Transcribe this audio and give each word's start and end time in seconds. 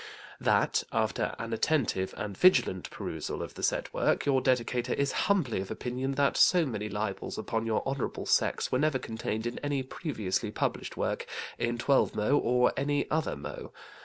THAT 0.39 0.83
after 0.91 1.35
an 1.37 1.53
attentive 1.53 2.15
and 2.17 2.35
vigilant 2.35 2.89
perusal 2.89 3.43
of 3.43 3.53
the 3.53 3.61
said 3.61 3.87
work, 3.93 4.25
your 4.25 4.41
Dedicator 4.41 4.95
is 4.95 5.11
humbly 5.29 5.59
of 5.61 5.69
opinion 5.69 6.13
that 6.13 6.37
so 6.37 6.65
many 6.65 6.89
libels, 6.89 7.37
upon 7.37 7.67
your 7.67 7.87
Honourable 7.87 8.25
sex, 8.25 8.71
were 8.71 8.79
never 8.79 8.97
contained 8.97 9.45
in 9.45 9.59
any 9.59 9.83
previously 9.83 10.49
published 10.49 10.97
work, 10.97 11.27
in 11.59 11.77
twelvemo 11.77 12.35
or 12.39 12.73
any 12.75 13.07
other 13.11 13.35
mo. 13.35 13.71